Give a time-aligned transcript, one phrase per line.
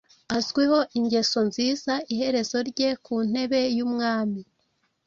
[0.37, 4.41] Azwiho ingeso nziza iherezo rye ku ntebe yumwami